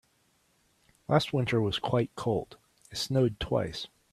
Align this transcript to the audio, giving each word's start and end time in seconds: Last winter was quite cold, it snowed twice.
Last 1.07 1.31
winter 1.31 1.61
was 1.61 1.77
quite 1.77 2.09
cold, 2.15 2.57
it 2.89 2.97
snowed 2.97 3.39
twice. 3.39 3.85